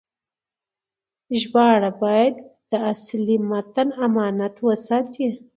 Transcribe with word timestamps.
ژباړه 1.39 1.91
باید 2.01 2.35
د 2.71 2.73
اصلي 2.91 3.37
متن 3.49 3.89
امانت 4.05 4.55
وساتي. 4.67 5.27